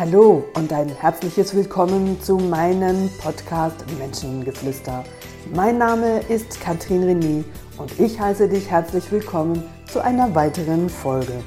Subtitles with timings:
[0.00, 5.04] Hallo und ein herzliches Willkommen zu meinem Podcast Menschengeflüster.
[5.54, 7.44] Mein Name ist Katrin René
[7.76, 9.62] und ich heiße dich herzlich willkommen
[9.92, 11.44] zu einer weiteren Folge.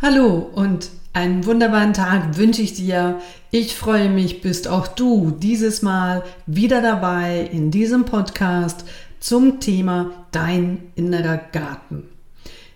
[0.00, 3.20] Hallo und einen wunderbaren Tag wünsche ich dir.
[3.50, 8.86] Ich freue mich, bist auch du dieses Mal wieder dabei in diesem Podcast
[9.20, 12.13] zum Thema Dein innerer Garten.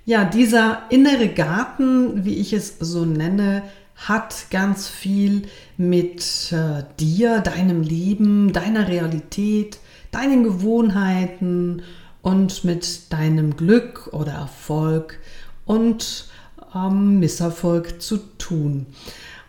[0.09, 3.63] Ja, dieser innere Garten, wie ich es so nenne,
[3.95, 5.43] hat ganz viel
[5.77, 9.79] mit äh, dir, deinem Leben, deiner Realität,
[10.11, 11.83] deinen Gewohnheiten
[12.23, 15.19] und mit deinem Glück oder Erfolg
[15.67, 16.31] und
[16.75, 18.87] ähm, Misserfolg zu tun.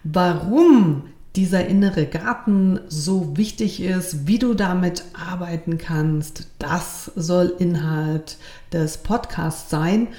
[0.03, 1.03] Warum
[1.37, 8.37] dieser innere Garten so wichtig ist, wie du damit arbeiten kannst, das soll Inhalt
[8.73, 10.09] des Podcasts sein.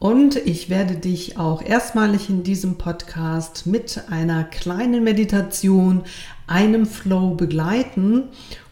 [0.00, 6.04] Und ich werde dich auch erstmalig in diesem Podcast mit einer kleinen Meditation,
[6.46, 8.22] einem Flow begleiten.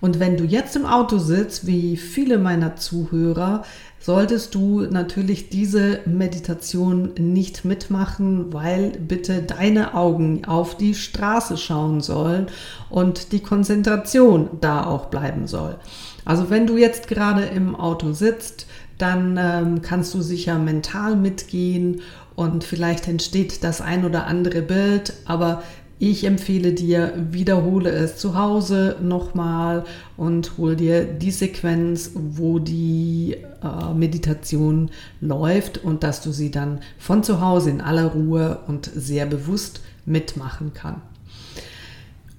[0.01, 3.63] Und wenn du jetzt im Auto sitzt, wie viele meiner Zuhörer,
[4.01, 12.01] solltest du natürlich diese Meditation nicht mitmachen, weil bitte deine Augen auf die Straße schauen
[12.01, 12.47] sollen
[12.89, 15.77] und die Konzentration da auch bleiben soll.
[16.25, 18.67] Also wenn du jetzt gerade im Auto sitzt,
[18.99, 22.03] dann ähm, kannst du sicher mental mitgehen
[22.35, 25.63] und vielleicht entsteht das ein oder andere Bild, aber
[26.01, 29.85] ich empfehle dir, wiederhole es zu Hause nochmal
[30.17, 36.79] und hol dir die Sequenz, wo die äh, Meditation läuft und dass du sie dann
[36.99, 41.08] von zu Hause in aller Ruhe und sehr bewusst mitmachen kannst.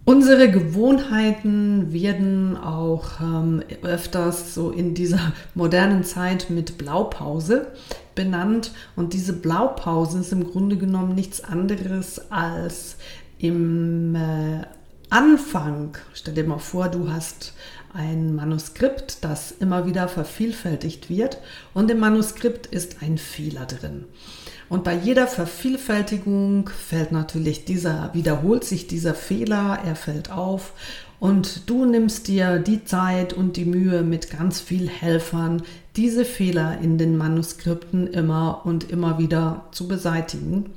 [0.09, 7.67] Unsere Gewohnheiten werden auch ähm, öfters so in dieser modernen Zeit mit Blaupause
[8.15, 8.71] benannt.
[8.95, 12.97] Und diese Blaupause ist im Grunde genommen nichts anderes als
[13.37, 14.63] im äh,
[15.11, 15.95] Anfang.
[16.15, 17.53] Stell dir mal vor, du hast
[17.93, 21.37] ein Manuskript, das immer wieder vervielfältigt wird
[21.75, 24.05] und im Manuskript ist ein Fehler drin.
[24.69, 30.73] Und bei jeder Vervielfältigung fällt natürlich dieser, wiederholt sich dieser Fehler, er fällt auf
[31.19, 35.63] und du nimmst dir die Zeit und die Mühe mit ganz viel Helfern,
[35.95, 40.67] diese Fehler in den Manuskripten immer und immer wieder zu beseitigen.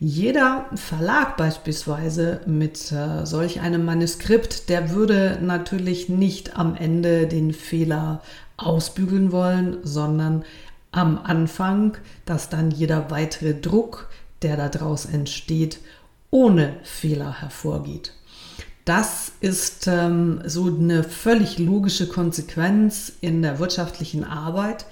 [0.00, 7.52] Jeder Verlag beispielsweise mit äh, solch einem Manuskript, der würde natürlich nicht am Ende den
[7.52, 8.22] Fehler
[8.56, 10.44] ausbügeln wollen, sondern
[10.90, 14.08] am Anfang, dass dann jeder weitere Druck,
[14.42, 15.80] der daraus entsteht,
[16.30, 18.12] ohne Fehler hervorgeht.
[18.84, 24.86] Das ist ähm, so eine völlig logische Konsequenz in der wirtschaftlichen Arbeit.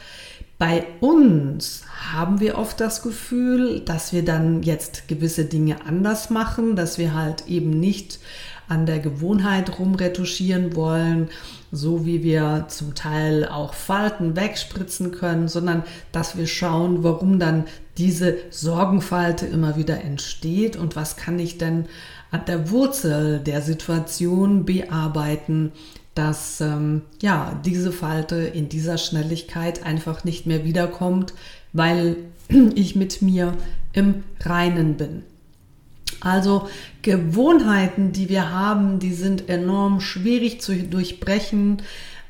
[0.59, 6.77] Bei uns haben wir oft das Gefühl, dass wir dann jetzt gewisse Dinge anders machen,
[6.77, 8.19] dass wir halt eben nicht
[8.69, 11.28] an der Gewohnheit rumretuschieren wollen,
[11.72, 17.65] so wie wir zum Teil auch Falten wegspritzen können, sondern dass wir schauen, warum dann
[17.99, 21.87] diese Sorgenfalte immer wieder entsteht und was kann ich denn
[22.31, 25.72] an der Wurzel der Situation bearbeiten,
[26.16, 31.34] dass ähm, ja diese Falte in dieser Schnelligkeit einfach nicht mehr wiederkommt,
[31.72, 32.16] weil
[32.75, 33.54] ich mit mir
[33.93, 35.22] im Reinen bin.
[36.21, 36.69] Also
[37.03, 41.82] Gewohnheiten, die wir haben, die sind enorm schwierig zu durchbrechen.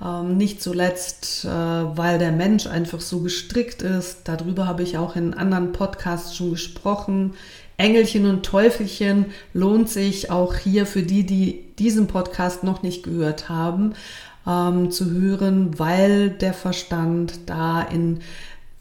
[0.05, 4.23] Ähm, nicht zuletzt, äh, weil der Mensch einfach so gestrickt ist.
[4.25, 7.35] Darüber habe ich auch in anderen Podcasts schon gesprochen.
[7.79, 13.49] Engelchen und Teufelchen lohnt sich auch hier für die, die diesen Podcast noch nicht gehört
[13.49, 13.95] haben,
[14.47, 18.21] ähm, zu hören, weil der Verstand da in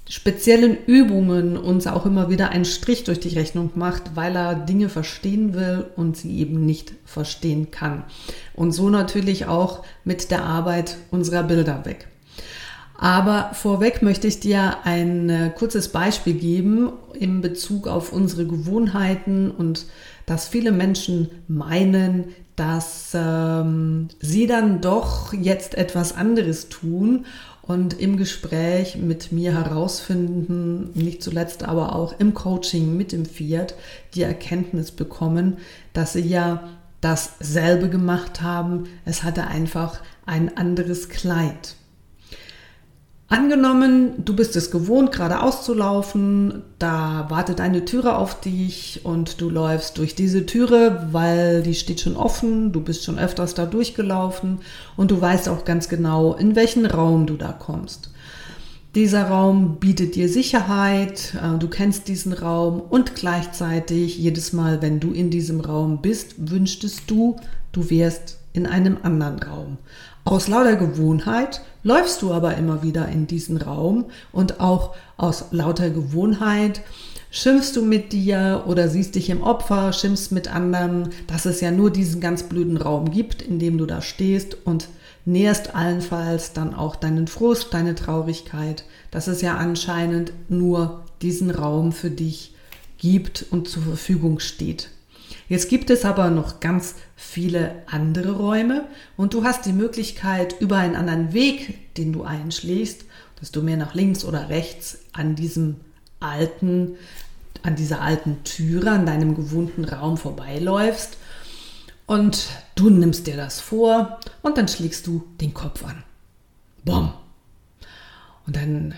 [0.07, 4.87] speziellen Übungen uns auch immer wieder einen Strich durch die Rechnung macht, weil er Dinge
[4.89, 8.03] verstehen will und sie eben nicht verstehen kann.
[8.53, 12.07] Und so natürlich auch mit der Arbeit unserer Bilder weg.
[12.97, 19.51] Aber vorweg möchte ich dir ein äh, kurzes Beispiel geben in Bezug auf unsere Gewohnheiten
[19.51, 19.85] und
[20.25, 22.25] dass viele Menschen meinen,
[22.55, 27.25] dass ähm, sie dann doch jetzt etwas anderes tun
[27.61, 33.75] und im Gespräch mit mir herausfinden, nicht zuletzt aber auch im Coaching mit dem Fiat,
[34.13, 35.57] die Erkenntnis bekommen,
[35.91, 36.69] dass sie ja
[37.01, 38.85] dasselbe gemacht haben.
[39.03, 41.75] Es hatte einfach ein anderes Kleid.
[43.27, 49.41] Angenommen, du bist es gewohnt, geradeaus zu laufen, da wartet eine Türe auf dich und
[49.41, 53.65] du läufst durch diese Türe, weil die steht schon offen, du bist schon öfters da
[53.65, 54.59] durchgelaufen
[54.95, 58.11] und du weißt auch ganz genau, in welchen Raum du da kommst.
[58.93, 64.99] Dieser Raum bietet dir Sicherheit, äh, du kennst diesen Raum und gleichzeitig jedes Mal, wenn
[64.99, 67.37] du in diesem Raum bist, wünschtest du,
[67.71, 69.77] du wärst in einem anderen Raum.
[70.23, 75.91] Aus lauter Gewohnheit läufst du aber immer wieder in diesen Raum und auch aus lauter
[75.91, 76.81] Gewohnheit
[77.29, 81.69] schimpfst du mit dir oder siehst dich im Opfer, schimpfst mit anderen, dass es ja
[81.69, 84.89] nur diesen ganz blöden Raum gibt, in dem du da stehst und
[85.25, 91.91] nährst allenfalls dann auch deinen Frust, deine Traurigkeit, dass es ja anscheinend nur diesen Raum
[91.91, 92.55] für dich
[92.97, 94.89] gibt und zur Verfügung steht.
[95.47, 100.77] Jetzt gibt es aber noch ganz viele andere Räume und du hast die Möglichkeit, über
[100.77, 103.05] einen anderen Weg, den du einschlägst,
[103.39, 105.77] dass du mehr nach links oder rechts an diesem
[106.19, 106.95] alten,
[107.61, 111.17] an dieser alten Türe, an deinem gewohnten Raum vorbeiläufst
[112.07, 116.03] und du nimmst dir das vor und dann schlägst du den Kopf an.
[116.83, 117.13] Bom.
[118.45, 118.95] Und dann äh,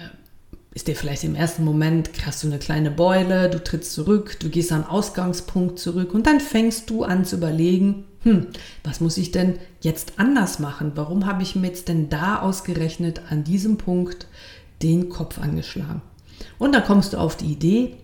[0.77, 4.47] ist dir vielleicht im ersten Moment, hast du eine kleine Beule, du trittst zurück, du
[4.47, 8.45] gehst am Ausgangspunkt zurück und dann fängst du an zu überlegen, hm,
[8.83, 10.91] was muss ich denn jetzt anders machen?
[10.93, 14.27] Warum habe ich mir jetzt denn da ausgerechnet an diesem Punkt
[14.83, 16.03] den Kopf angeschlagen?
[16.59, 17.95] Und dann kommst du auf die Idee,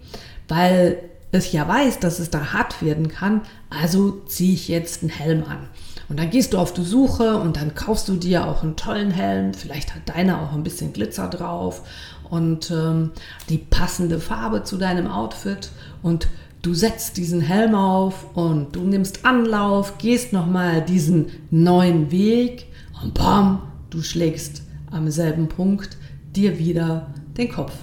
[0.48, 0.98] weil
[1.32, 5.44] es ja weiß, dass es da hart werden kann, also ziehe ich jetzt einen Helm
[5.44, 5.68] an.
[6.10, 9.12] Und dann gehst du auf die Suche und dann kaufst du dir auch einen tollen
[9.12, 9.54] Helm.
[9.54, 11.82] Vielleicht hat deiner auch ein bisschen Glitzer drauf
[12.30, 13.12] und ähm,
[13.50, 15.70] die passende Farbe zu deinem Outfit.
[16.02, 16.28] Und
[16.62, 22.68] du setzt diesen Helm auf und du nimmst Anlauf, gehst nochmal diesen neuen Weg
[23.02, 25.98] und bam, du schlägst am selben Punkt
[26.36, 27.08] dir wieder
[27.38, 27.74] den Kopf.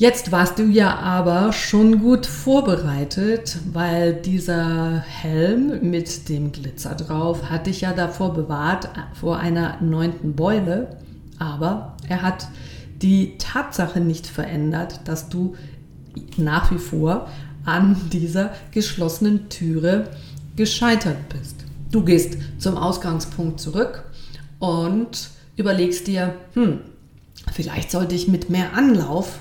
[0.00, 7.50] Jetzt warst du ja aber schon gut vorbereitet, weil dieser Helm mit dem Glitzer drauf
[7.50, 10.98] hat dich ja davor bewahrt, vor einer neunten Beule.
[11.40, 12.46] Aber er hat
[13.02, 15.56] die Tatsache nicht verändert, dass du
[16.36, 17.28] nach wie vor
[17.64, 20.10] an dieser geschlossenen Türe
[20.54, 21.56] gescheitert bist.
[21.90, 24.04] Du gehst zum Ausgangspunkt zurück
[24.60, 26.82] und überlegst dir, hm,
[27.52, 29.40] vielleicht sollte ich mit mehr Anlauf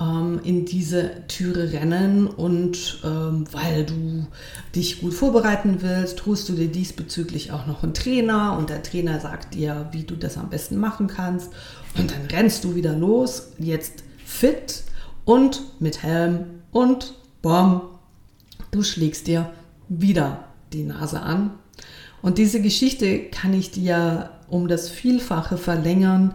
[0.00, 4.26] ähm, in diese Türe rennen und ähm, weil du
[4.74, 9.20] dich gut vorbereiten willst, tust du dir diesbezüglich auch noch einen Trainer und der Trainer
[9.20, 11.50] sagt dir, wie du das am besten machen kannst.
[11.96, 14.84] Und dann rennst du wieder los, jetzt fit
[15.24, 17.82] und mit Helm und bom,
[18.70, 19.50] du schlägst dir
[19.88, 21.50] wieder die Nase an.
[22.22, 26.34] Und diese Geschichte kann ich dir um das Vielfache verlängern,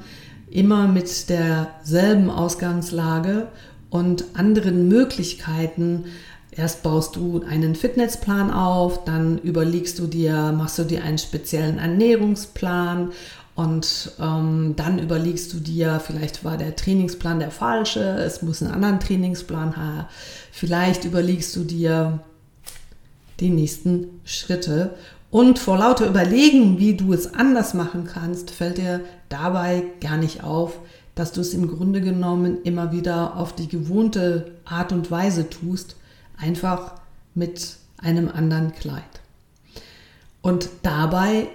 [0.54, 3.48] immer mit derselben Ausgangslage
[3.90, 6.06] und anderen Möglichkeiten.
[6.52, 11.80] Erst baust du einen Fitnessplan auf, dann überlegst du dir, machst du dir einen speziellen
[11.80, 13.12] Ernährungsplan
[13.56, 18.74] und ähm, dann überlegst du dir, vielleicht war der Trainingsplan der falsche, es muss einen
[18.74, 20.06] anderen Trainingsplan haben.
[20.52, 22.20] Vielleicht überlegst du dir
[23.40, 24.94] die nächsten Schritte
[25.34, 30.44] und vor lauter Überlegen, wie du es anders machen kannst, fällt dir dabei gar nicht
[30.44, 30.78] auf,
[31.16, 35.96] dass du es im Grunde genommen immer wieder auf die gewohnte Art und Weise tust,
[36.38, 37.02] einfach
[37.34, 39.02] mit einem anderen Kleid.
[40.44, 41.48] Und dabei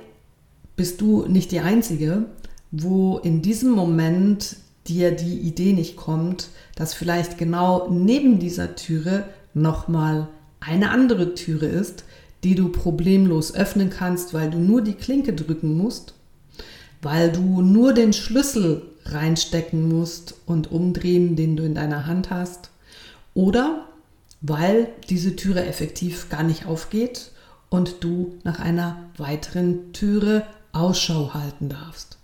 [0.74, 2.24] bist du nicht die Einzige,
[2.72, 4.56] wo in diesem Moment
[4.88, 10.26] dir die Idee nicht kommt, dass vielleicht genau neben dieser Türe nochmal
[10.58, 12.02] eine andere Türe ist,
[12.44, 16.14] die du problemlos öffnen kannst, weil du nur die Klinke drücken musst,
[17.02, 22.70] weil du nur den Schlüssel reinstecken musst und umdrehen, den du in deiner Hand hast,
[23.34, 23.86] oder
[24.40, 27.32] weil diese Türe effektiv gar nicht aufgeht
[27.70, 32.18] und du nach einer weiteren Türe Ausschau halten darfst.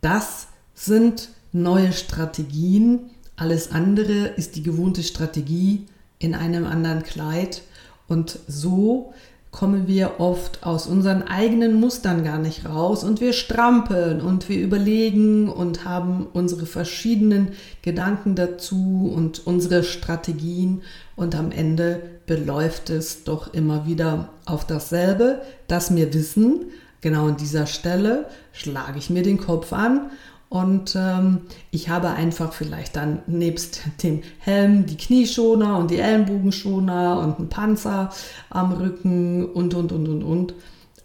[0.00, 3.10] Das sind neue Strategien.
[3.36, 5.86] Alles andere ist die gewohnte Strategie
[6.18, 7.62] in einem anderen Kleid.
[8.08, 9.14] Und so
[9.52, 13.04] kommen wir oft aus unseren eigenen Mustern gar nicht raus.
[13.04, 20.82] Und wir strampeln und wir überlegen und haben unsere verschiedenen Gedanken dazu und unsere Strategien.
[21.16, 26.64] Und am Ende beläuft es doch immer wieder auf dasselbe, dass wir wissen,
[27.02, 30.10] genau an dieser Stelle schlage ich mir den Kopf an
[30.52, 31.40] und ähm,
[31.70, 37.48] ich habe einfach vielleicht dann nebst dem Helm die Knieschoner und die Ellenbogenschoner und einen
[37.48, 38.12] Panzer
[38.50, 40.54] am Rücken und, und, und, und, und.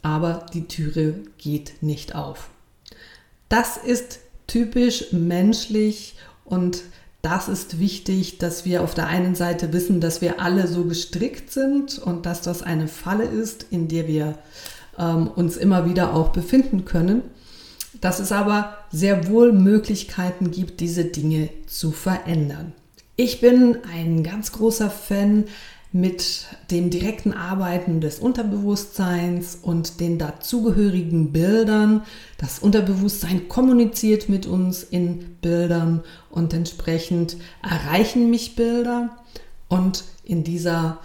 [0.01, 2.49] Aber die Türe geht nicht auf.
[3.47, 6.83] Das ist typisch menschlich und
[7.21, 11.51] das ist wichtig, dass wir auf der einen Seite wissen, dass wir alle so gestrickt
[11.51, 14.37] sind und dass das eine Falle ist, in der wir
[14.99, 17.21] ähm, uns immer wieder auch befinden können.
[18.01, 22.73] Dass es aber sehr wohl Möglichkeiten gibt, diese Dinge zu verändern.
[23.15, 25.45] Ich bin ein ganz großer Fan
[25.91, 32.03] mit dem direkten Arbeiten des Unterbewusstseins und den dazugehörigen Bildern.
[32.37, 39.17] Das Unterbewusstsein kommuniziert mit uns in Bildern und entsprechend erreichen mich Bilder.
[39.69, 40.99] Und in dieser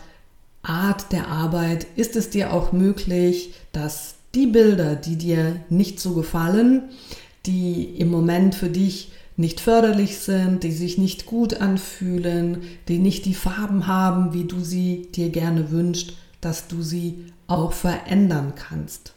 [0.62, 6.14] Art der Arbeit ist es dir auch möglich, dass die Bilder, die dir nicht so
[6.14, 6.84] gefallen,
[7.46, 13.24] die im Moment für dich nicht förderlich sind, die sich nicht gut anfühlen, die nicht
[13.24, 19.14] die Farben haben, wie du sie dir gerne wünschst, dass du sie auch verändern kannst.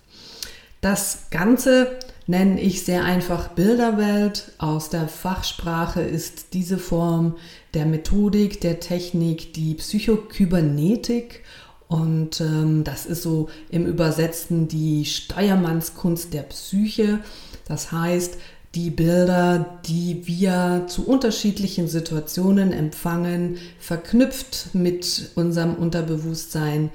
[0.81, 4.51] Das Ganze nenne ich sehr einfach Bilderwelt.
[4.57, 7.36] Aus der Fachsprache ist diese Form
[7.74, 11.43] der Methodik, der Technik die Psychokybernetik
[11.88, 17.20] und ähm, das ist so im Übersetzten die Steuermannskunst der Psyche.
[17.68, 18.38] Das heißt,
[18.74, 26.89] die Bilder, die wir zu unterschiedlichen Situationen empfangen, verknüpft mit unserem Unterbewusstsein,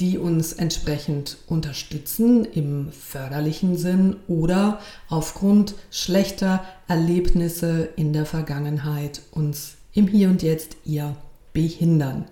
[0.00, 9.74] die uns entsprechend unterstützen im förderlichen Sinn oder aufgrund schlechter Erlebnisse in der Vergangenheit uns
[9.92, 11.16] im Hier und Jetzt eher
[11.52, 12.26] behindern.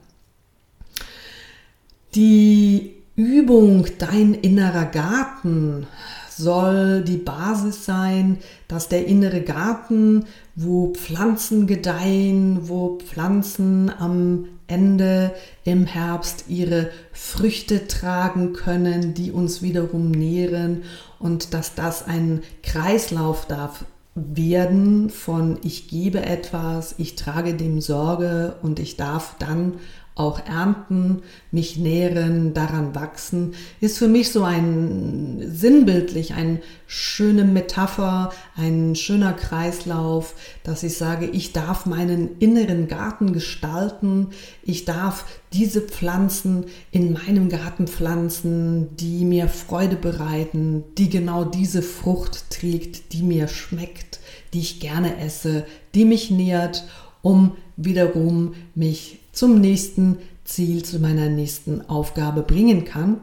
[2.15, 5.87] Die Übung Dein innerer Garten
[6.29, 8.37] soll die Basis sein,
[8.69, 15.33] dass der innere Garten, wo Pflanzen gedeihen, wo Pflanzen am Ende
[15.65, 20.83] im Herbst ihre Früchte tragen können, die uns wiederum nähren
[21.19, 28.57] und dass das ein Kreislauf darf werden von ich gebe etwas, ich trage dem Sorge
[28.61, 29.75] und ich darf dann
[30.15, 38.31] auch ernten, mich nähren, daran wachsen, ist für mich so ein sinnbildlich, eine schöne Metapher,
[38.55, 44.29] ein schöner Kreislauf, dass ich sage, ich darf meinen inneren Garten gestalten,
[44.63, 51.81] ich darf diese Pflanzen in meinem Garten pflanzen, die mir Freude bereiten, die genau diese
[51.81, 54.21] Frucht trägt, die mir schmeckt,
[54.53, 55.65] die ich gerne esse,
[55.95, 56.85] die mich nährt,
[57.23, 63.21] um wiederum mich zum nächsten Ziel, zu meiner nächsten Aufgabe bringen kann.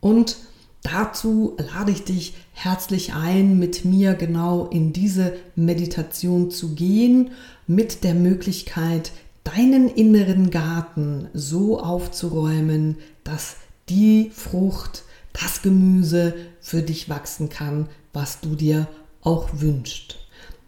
[0.00, 0.36] Und
[0.82, 7.30] dazu lade ich dich herzlich ein, mit mir genau in diese Meditation zu gehen,
[7.66, 9.12] mit der Möglichkeit,
[9.44, 13.56] deinen inneren Garten so aufzuräumen, dass
[13.88, 18.88] die Frucht, das Gemüse für dich wachsen kann, was du dir
[19.22, 20.18] auch wünschst.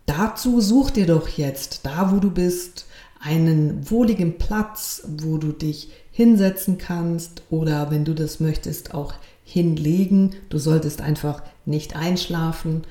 [0.06, 2.86] Dazu such dir doch jetzt, da wo du bist,
[3.22, 9.14] einen wohligen Platz, wo du dich hinsetzen kannst oder wenn du das möchtest auch
[9.44, 10.34] hinlegen.
[10.50, 12.82] Du solltest einfach nicht einschlafen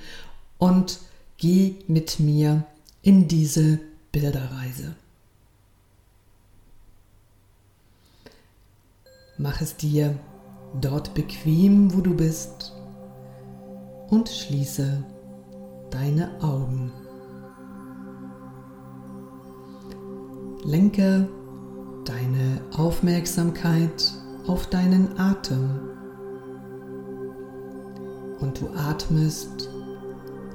[0.57, 1.00] und
[1.38, 2.63] geh mit mir
[3.01, 3.79] in diese
[4.11, 4.95] Bilderreise.
[9.38, 10.17] Mach es dir
[10.79, 12.73] dort bequem, wo du bist
[14.09, 15.03] und schließe
[15.89, 16.91] deine Augen.
[20.63, 21.27] Lenke
[22.06, 24.13] deine Aufmerksamkeit
[24.46, 25.80] auf deinen Atem
[28.39, 29.70] und du atmest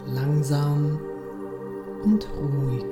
[0.06, 1.00] langsam
[2.04, 2.84] und ruhig.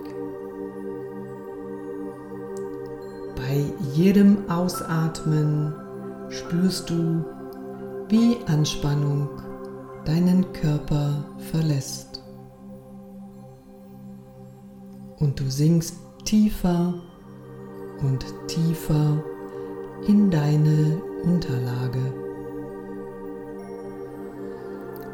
[3.37, 5.73] Bei jedem Ausatmen
[6.31, 7.25] spürst du,
[8.09, 9.29] wie Anspannung
[10.05, 12.23] deinen Körper verlässt.
[15.19, 16.95] Und du sinkst tiefer
[18.01, 19.23] und tiefer
[20.07, 22.13] in deine Unterlage.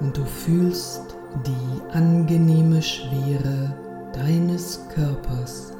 [0.00, 3.74] Und du fühlst die angenehme Schwere
[4.12, 5.72] deines Körpers.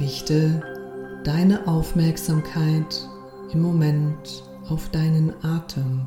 [0.00, 0.62] Richte
[1.24, 3.08] deine Aufmerksamkeit
[3.52, 6.06] im Moment auf deinen Atem.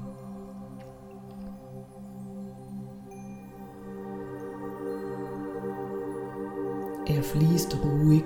[7.10, 8.24] Er fließt ruhig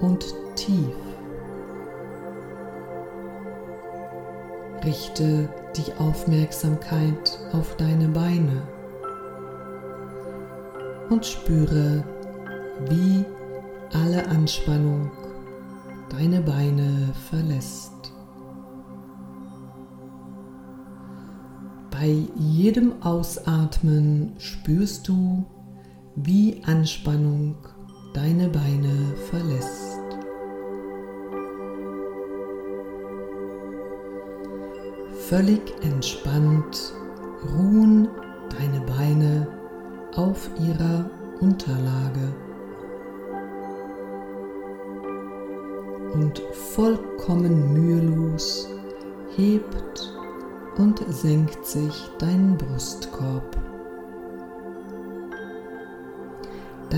[0.00, 0.24] und
[0.54, 0.94] tief.
[4.84, 8.62] Richte die Aufmerksamkeit auf deine Beine
[11.10, 12.04] und spüre,
[12.88, 13.24] wie
[13.92, 15.10] alle Anspannung
[16.10, 17.92] deine Beine verlässt.
[21.90, 25.44] Bei jedem Ausatmen spürst du,
[26.24, 27.56] wie Anspannung
[28.14, 29.98] deine Beine verlässt.
[35.28, 36.94] völlig entspannt
[37.52, 38.08] ruhen
[38.58, 39.46] deine Beine
[40.16, 41.10] auf ihrer
[41.40, 42.34] Unterlage.
[46.14, 46.38] Und
[46.74, 48.70] vollkommen mühelos
[49.36, 50.14] hebt
[50.78, 53.56] und senkt sich dein Brustkorb.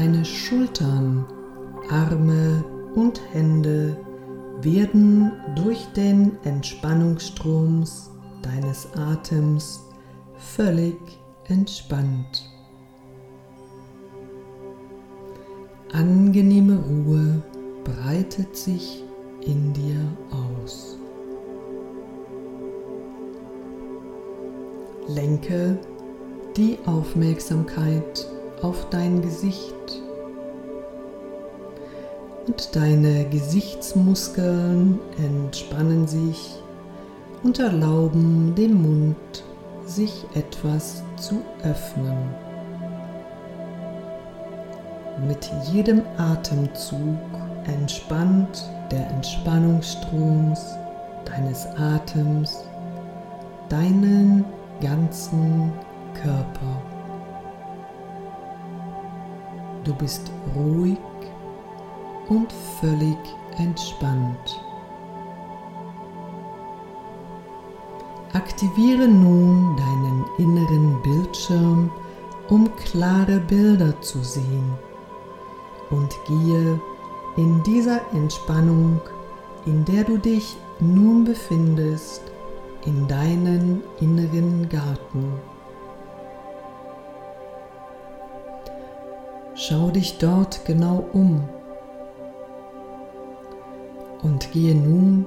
[0.01, 1.27] Deine Schultern,
[1.91, 2.65] Arme
[2.95, 3.99] und Hände
[4.63, 7.85] werden durch den Entspannungsstrom
[8.41, 9.85] deines Atems
[10.39, 10.97] völlig
[11.49, 12.51] entspannt.
[15.93, 17.43] Angenehme Ruhe
[17.85, 19.05] breitet sich
[19.43, 20.97] in dir aus.
[25.09, 25.79] Lenke
[26.57, 28.27] die Aufmerksamkeit
[28.63, 29.75] auf dein Gesicht
[32.47, 36.61] und deine Gesichtsmuskeln entspannen sich
[37.43, 39.45] und erlauben dem Mund
[39.87, 42.17] sich etwas zu öffnen.
[45.27, 47.19] Mit jedem Atemzug
[47.67, 50.55] entspannt der Entspannungsstrom
[51.25, 52.65] deines Atems
[53.69, 54.45] deinen
[54.81, 55.73] ganzen
[56.15, 56.80] Körper.
[59.85, 60.99] Du bist ruhig
[62.29, 63.17] und völlig
[63.59, 64.61] entspannt.
[68.33, 71.91] Aktiviere nun deinen inneren Bildschirm,
[72.49, 74.75] um klare Bilder zu sehen
[75.91, 76.81] und gehe
[77.37, 79.01] in dieser Entspannung,
[79.67, 82.23] in der du dich nun befindest,
[82.85, 85.33] in deinen inneren Garten.
[89.63, 91.47] Schau dich dort genau um
[94.23, 95.27] und gehe nun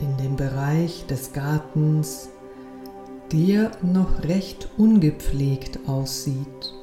[0.00, 2.30] in den Bereich des Gartens,
[3.30, 6.74] der noch recht ungepflegt aussieht.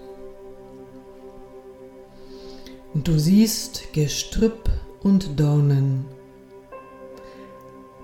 [2.93, 4.69] Und du siehst Gestrüpp
[5.03, 6.05] und Dornen.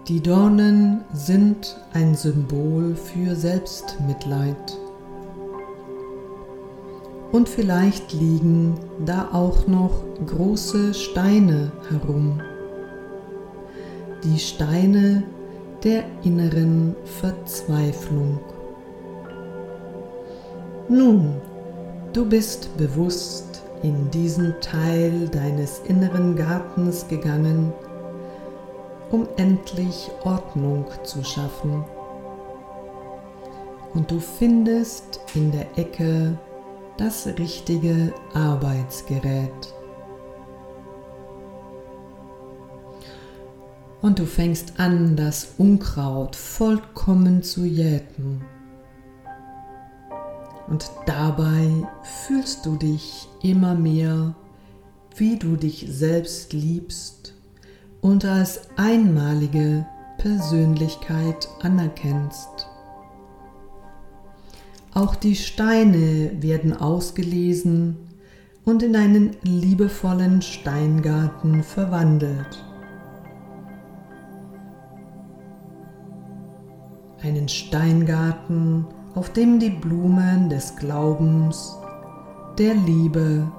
[0.10, 4.78] Die Dornen sind ein Symbol für Selbstmitleid.
[7.32, 12.42] Und vielleicht liegen da auch noch große Steine herum
[14.24, 15.24] die Steine
[15.84, 18.40] der inneren Verzweiflung.
[20.90, 21.42] Nun,
[22.14, 27.74] du bist bewusst in diesen Teil deines inneren Gartens gegangen,
[29.10, 31.84] um endlich Ordnung zu schaffen.
[33.94, 36.38] Und du findest in der Ecke
[37.02, 39.74] das richtige Arbeitsgerät.
[44.02, 48.42] und du fängst an, das Unkraut vollkommen zu jäten.
[50.68, 51.70] Und dabei
[52.04, 54.34] fühlst du dich immer mehr,
[55.16, 57.36] wie du dich selbst liebst
[58.02, 59.86] und als einmalige
[60.18, 62.61] Persönlichkeit anerkennst.
[64.94, 67.98] Auch die Steine werden ausgelesen
[68.66, 72.66] und in einen liebevollen Steingarten verwandelt.
[77.24, 81.78] einen Steingarten, auf dem die Blumen des Glaubens,
[82.58, 83.52] der Liebe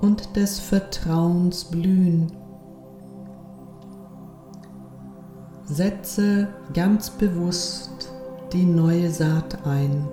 [0.00, 2.32] und des Vertrauens blühen.
[5.64, 8.12] Setze ganz bewusst
[8.56, 10.08] die neue Saat ein.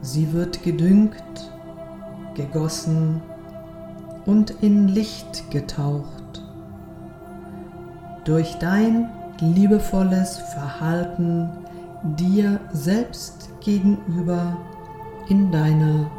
[0.00, 1.52] Sie wird gedüngt,
[2.34, 3.20] gegossen
[4.24, 6.42] und in Licht getaucht.
[8.24, 9.10] Durch dein
[9.40, 11.50] liebevolles Verhalten
[12.16, 14.56] dir selbst gegenüber
[15.28, 16.10] in deiner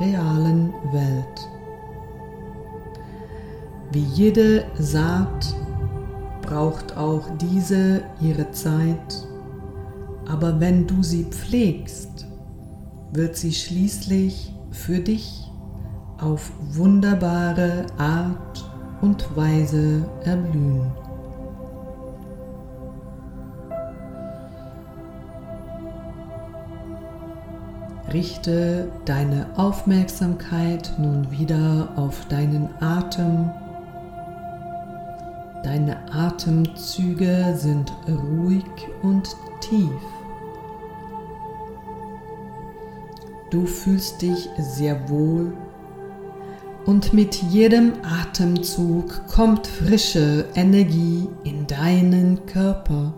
[0.00, 1.48] realen Welt.
[3.92, 5.54] Wie jede Saat
[6.42, 9.27] braucht auch diese ihre Zeit,
[10.28, 12.26] aber wenn du sie pflegst,
[13.12, 15.50] wird sie schließlich für dich
[16.18, 20.90] auf wunderbare Art und Weise erblühen.
[28.12, 33.50] Richte deine Aufmerksamkeit nun wieder auf deinen Atem.
[35.62, 38.64] Deine Atemzüge sind ruhig
[39.02, 39.28] und
[39.60, 40.17] tief.
[43.50, 45.52] Du fühlst dich sehr wohl
[46.84, 53.14] und mit jedem Atemzug kommt frische Energie in deinen Körper.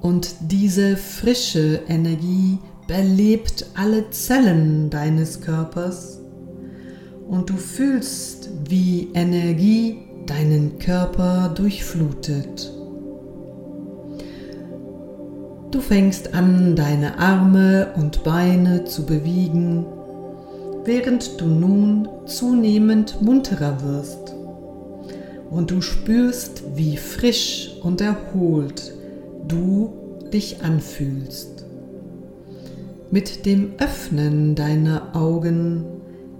[0.00, 6.20] Und diese frische Energie belebt alle Zellen deines Körpers
[7.28, 12.70] und du fühlst, wie Energie deinen Körper durchflutet.
[15.72, 19.86] Du fängst an, deine Arme und Beine zu bewegen,
[20.84, 24.34] während du nun zunehmend munterer wirst.
[25.50, 28.92] Und du spürst, wie frisch und erholt
[29.48, 29.94] du
[30.30, 31.64] dich anfühlst.
[33.10, 35.84] Mit dem Öffnen deiner Augen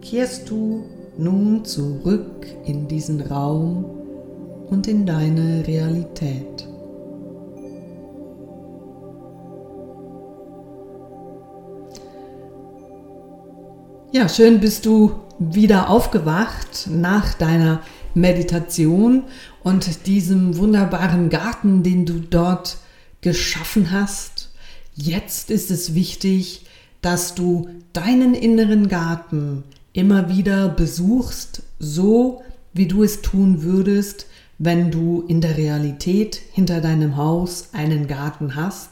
[0.02, 0.84] kehrst du
[1.16, 3.86] nun zurück in diesen Raum
[4.68, 6.68] und in deine Realität.
[14.14, 17.80] Ja, schön bist du wieder aufgewacht nach deiner
[18.12, 19.22] Meditation
[19.62, 22.76] und diesem wunderbaren Garten, den du dort
[23.22, 24.50] geschaffen hast.
[24.94, 26.66] Jetzt ist es wichtig,
[27.00, 32.42] dass du deinen inneren Garten immer wieder besuchst, so
[32.74, 34.26] wie du es tun würdest,
[34.58, 38.91] wenn du in der Realität hinter deinem Haus einen Garten hast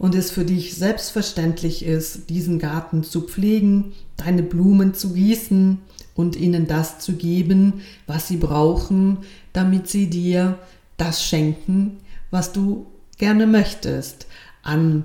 [0.00, 5.76] und es für dich selbstverständlich ist, diesen Garten zu pflegen, deine Blumen zu gießen
[6.14, 9.18] und ihnen das zu geben, was sie brauchen,
[9.52, 10.58] damit sie dir
[10.96, 11.98] das schenken,
[12.30, 12.86] was du
[13.18, 14.26] gerne möchtest,
[14.62, 15.04] an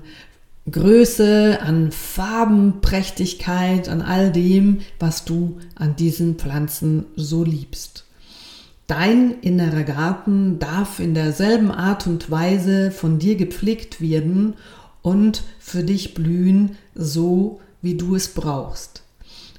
[0.70, 8.06] Größe, an Farbenprächtigkeit, an all dem, was du an diesen Pflanzen so liebst.
[8.86, 14.54] Dein innerer Garten darf in derselben Art und Weise von dir gepflegt werden
[15.06, 19.04] und für dich blühen, so wie du es brauchst.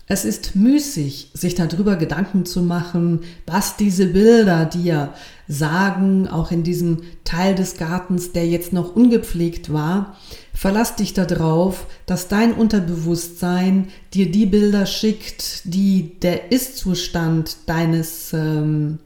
[0.05, 5.13] Es ist müßig, sich darüber Gedanken zu machen, was diese Bilder dir
[5.47, 10.17] sagen, auch in diesem Teil des Gartens, der jetzt noch ungepflegt war.
[10.53, 18.99] Verlass dich darauf, dass dein Unterbewusstsein dir die Bilder schickt, die der Ist-Zustand deines, ähm,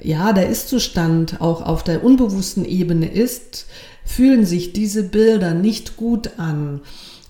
[0.00, 3.66] ja, der Ist-Zustand auch auf der unbewussten Ebene ist,
[4.08, 6.80] Fühlen sich diese Bilder nicht gut an,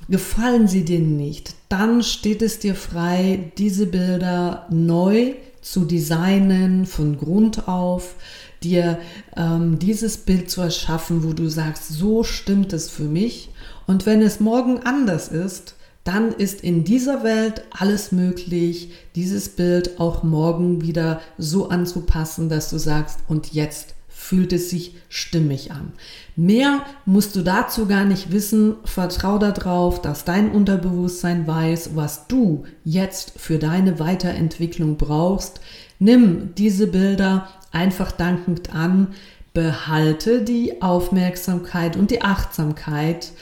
[0.08, 7.18] gefallen sie dir nicht, dann steht es dir frei, diese Bilder neu zu designen, von
[7.18, 8.14] Grund auf,
[8.62, 9.00] dir
[9.36, 13.50] ähm, dieses Bild zu erschaffen, wo du sagst, so stimmt es für mich.
[13.86, 15.74] Und wenn es morgen anders ist,
[16.08, 22.70] dann ist in dieser Welt alles möglich, dieses Bild auch morgen wieder so anzupassen, dass
[22.70, 25.92] du sagst, und jetzt fühlt es sich stimmig an.
[26.34, 28.76] Mehr musst du dazu gar nicht wissen.
[28.84, 35.60] Vertrau darauf, dass dein Unterbewusstsein weiß, was du jetzt für deine Weiterentwicklung brauchst.
[35.98, 39.08] Nimm diese Bilder einfach dankend an.
[39.52, 43.32] Behalte die Aufmerksamkeit und die Achtsamkeit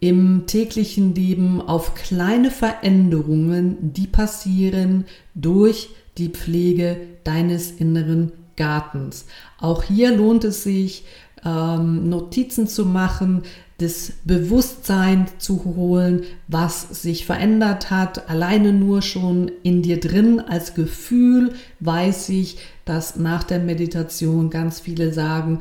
[0.00, 9.26] im täglichen Leben auf kleine Veränderungen, die passieren durch die Pflege deines inneren Gartens.
[9.58, 11.04] Auch hier lohnt es sich,
[11.44, 13.42] ähm, Notizen zu machen,
[13.78, 18.28] das Bewusstsein zu holen, was sich verändert hat.
[18.28, 24.80] Alleine nur schon in dir drin als Gefühl weiß ich, dass nach der Meditation ganz
[24.80, 25.60] viele sagen,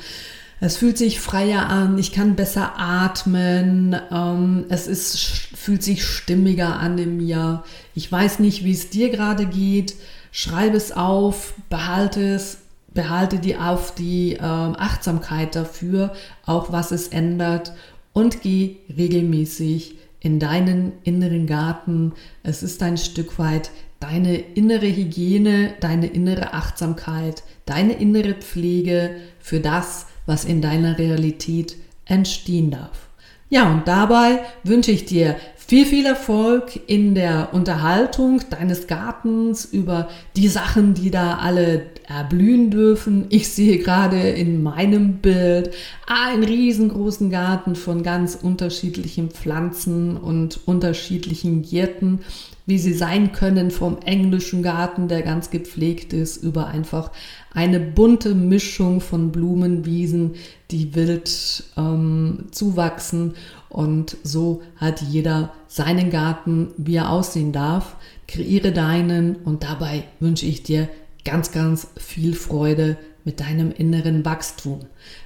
[0.62, 6.80] es fühlt sich freier an, ich kann besser atmen, ähm, es ist, fühlt sich stimmiger
[6.80, 7.64] an in mir.
[7.96, 9.96] Ich weiß nicht, wie es dir gerade geht.
[10.32, 12.58] Schreibe es auf, behalte es,
[12.94, 16.14] behalte die auf die äh, Achtsamkeit dafür,
[16.46, 17.74] auch was es ändert
[18.12, 22.14] und geh regelmäßig in deinen inneren Garten.
[22.44, 29.60] Es ist ein Stück weit deine innere Hygiene, deine innere Achtsamkeit, deine innere Pflege für
[29.60, 33.10] das, was in deiner Realität entstehen darf.
[33.50, 40.10] Ja, und dabei wünsche ich dir viel, viel Erfolg in der Unterhaltung deines Gartens über
[40.36, 43.26] die Sachen, die da alle erblühen dürfen.
[43.30, 45.72] Ich sehe gerade in meinem Bild
[46.08, 52.22] einen riesengroßen Garten von ganz unterschiedlichen Pflanzen und unterschiedlichen Gärten,
[52.70, 57.12] wie sie sein können vom englischen Garten, der ganz gepflegt ist, über einfach
[57.54, 60.36] eine bunte Mischung von Blumenwiesen,
[60.72, 63.34] die wild ähm, zuwachsen.
[63.70, 67.96] Und so hat jeder seinen Garten, wie er aussehen darf.
[68.28, 70.88] Kreiere deinen und dabei wünsche ich dir
[71.26, 74.80] ganz, ganz viel Freude mit deinem inneren Wachstum.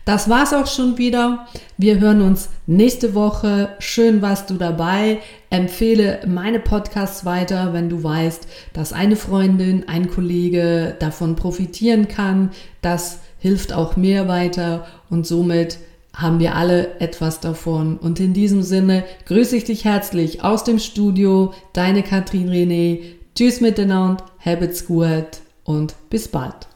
[0.05, 1.47] Das war's auch schon wieder.
[1.77, 3.69] Wir hören uns nächste Woche.
[3.79, 5.19] Schön warst du dabei.
[5.49, 12.51] Empfehle meine Podcasts weiter, wenn du weißt, dass eine Freundin, ein Kollege davon profitieren kann.
[12.81, 15.77] Das hilft auch mir weiter und somit
[16.15, 17.97] haben wir alle etwas davon.
[17.97, 23.01] Und in diesem Sinne grüße ich dich herzlich aus dem Studio, deine Katrin René.
[23.35, 26.72] Tschüss miteinander, habt's gut und bis bald.